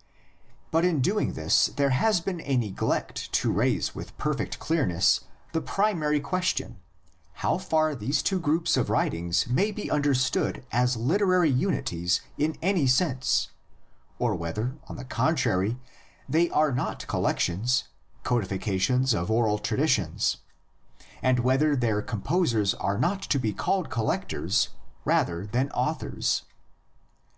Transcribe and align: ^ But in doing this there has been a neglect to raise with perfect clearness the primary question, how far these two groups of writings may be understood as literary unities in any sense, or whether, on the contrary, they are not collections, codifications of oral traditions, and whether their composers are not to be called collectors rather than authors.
^ 0.00 0.02
But 0.70 0.86
in 0.86 1.02
doing 1.02 1.34
this 1.34 1.66
there 1.76 1.90
has 1.90 2.22
been 2.22 2.40
a 2.46 2.56
neglect 2.56 3.30
to 3.34 3.52
raise 3.52 3.94
with 3.94 4.16
perfect 4.16 4.58
clearness 4.58 5.20
the 5.52 5.60
primary 5.60 6.20
question, 6.20 6.78
how 7.44 7.58
far 7.58 7.94
these 7.94 8.22
two 8.22 8.40
groups 8.40 8.78
of 8.78 8.88
writings 8.88 9.46
may 9.46 9.70
be 9.70 9.90
understood 9.90 10.64
as 10.72 10.96
literary 10.96 11.50
unities 11.50 12.22
in 12.38 12.56
any 12.62 12.86
sense, 12.86 13.50
or 14.18 14.34
whether, 14.34 14.78
on 14.88 14.96
the 14.96 15.04
contrary, 15.04 15.78
they 16.26 16.48
are 16.48 16.72
not 16.72 17.06
collections, 17.06 17.84
codifications 18.24 19.12
of 19.14 19.30
oral 19.30 19.58
traditions, 19.58 20.38
and 21.20 21.40
whether 21.40 21.76
their 21.76 22.00
composers 22.00 22.72
are 22.72 22.96
not 22.96 23.20
to 23.20 23.38
be 23.38 23.52
called 23.52 23.90
collectors 23.90 24.70
rather 25.04 25.44
than 25.46 25.68
authors. 25.72 26.44